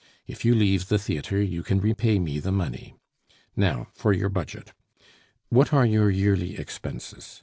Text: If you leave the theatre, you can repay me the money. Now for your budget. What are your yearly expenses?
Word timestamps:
If 0.25 0.43
you 0.43 0.55
leave 0.55 0.87
the 0.87 0.97
theatre, 0.97 1.43
you 1.43 1.61
can 1.61 1.79
repay 1.79 2.17
me 2.17 2.39
the 2.39 2.51
money. 2.51 2.95
Now 3.55 3.89
for 3.93 4.13
your 4.13 4.29
budget. 4.29 4.73
What 5.49 5.73
are 5.75 5.85
your 5.85 6.09
yearly 6.09 6.57
expenses? 6.57 7.39